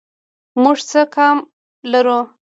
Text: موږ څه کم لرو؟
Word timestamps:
موږ 0.61 0.77
څه 0.89 1.01
کم 1.15 1.37
لرو؟ 1.91 2.19